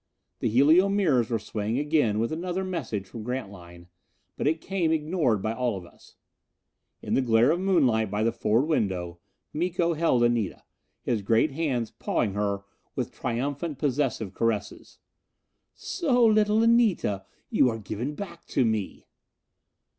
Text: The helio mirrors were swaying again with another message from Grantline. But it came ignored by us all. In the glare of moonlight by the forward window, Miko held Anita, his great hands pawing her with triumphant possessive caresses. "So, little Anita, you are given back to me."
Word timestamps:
The 0.39 0.49
helio 0.49 0.89
mirrors 0.89 1.29
were 1.29 1.37
swaying 1.37 1.77
again 1.77 2.17
with 2.17 2.31
another 2.31 2.63
message 2.63 3.05
from 3.05 3.21
Grantline. 3.21 3.87
But 4.35 4.47
it 4.47 4.59
came 4.59 4.91
ignored 4.91 5.43
by 5.43 5.51
us 5.51 5.55
all. 5.59 5.85
In 7.03 7.13
the 7.13 7.21
glare 7.21 7.51
of 7.51 7.59
moonlight 7.59 8.09
by 8.09 8.23
the 8.23 8.31
forward 8.31 8.65
window, 8.65 9.19
Miko 9.53 9.93
held 9.93 10.23
Anita, 10.23 10.63
his 11.03 11.21
great 11.21 11.51
hands 11.51 11.91
pawing 11.91 12.33
her 12.33 12.63
with 12.95 13.11
triumphant 13.11 13.77
possessive 13.77 14.33
caresses. 14.33 14.97
"So, 15.75 16.25
little 16.25 16.63
Anita, 16.63 17.27
you 17.51 17.69
are 17.69 17.77
given 17.77 18.15
back 18.15 18.45
to 18.47 18.65
me." 18.65 19.05